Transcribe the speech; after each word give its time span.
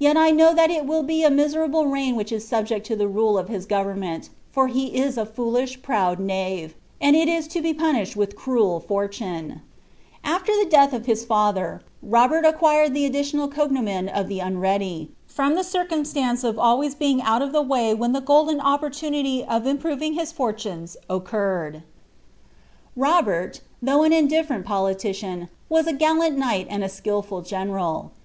Yet 0.00 0.16
I 0.16 0.32
know 0.32 0.52
ihatil 0.52 0.84
will 0.84 1.04
be 1.04 1.22
a 1.22 1.30
miserable 1.30 1.86
reign 1.86 2.16
which 2.16 2.32
is 2.32 2.44
subject 2.44 2.84
to 2.86 2.96
the 2.96 3.06
rule 3.06 3.38
of 3.38 3.46
his 3.48 3.68
goveniDMsL 3.68 4.30
for 4.50 4.66
he 4.66 4.86
is 4.96 5.16
a 5.16 5.24
foolish, 5.24 5.80
proud 5.80 6.18
knave, 6.18 6.74
and 7.00 7.14
is 7.14 7.46
to 7.46 7.62
bo 7.62 7.74
puuishcd 7.74 8.16
with 8.16 8.30
end 8.36 8.82
fortune,"' 8.88 9.60
After 10.24 10.50
the 10.58 10.68
death 10.68 10.92
of 10.92 11.06
his 11.06 11.24
father, 11.24 11.82
Robert 12.02 12.44
acquired 12.44 12.94
the 12.94 13.06
additional 13.06 13.46
cognomen 13.46 14.08
of 14.08 14.26
the 14.26 14.40
Unready, 14.40 15.12
ftom 15.32 15.54
the 15.54 15.62
circumstance 15.62 16.42
of 16.42 16.56
being 16.56 16.60
always 16.60 16.96
out 17.22 17.40
of 17.40 17.52
the 17.52 17.62
way 17.62 17.94
when 17.94 18.10
the 18.10 18.20
golden 18.20 18.58
opportunity 18.60 19.44
of 19.44 19.62
iniproviitg 19.62 20.14
his 20.14 20.32
forlaoes 20.32 20.96
occurred. 21.08 21.84
Kobert, 22.98 23.60
though 23.80 24.02
an 24.02 24.10
indiffeienl 24.10 24.64
politician, 24.64 25.48
was 25.68 25.86
a 25.86 25.92
gallant 25.92 26.36
knight 26.36 26.66
and* 26.68 26.82
skilful 26.90 27.42
general. 27.42 28.10